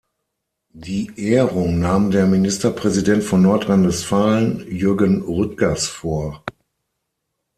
Die 0.73 1.11
Ehrung 1.31 1.77
nahm 1.77 2.09
der 2.09 2.25
Ministerpräsident 2.25 3.23
von 3.23 3.43
Nordrhein-Westfalen, 3.43 4.65
Jürgen 4.67 5.21
Rüttgers, 5.21 5.89
vor. 5.89 6.43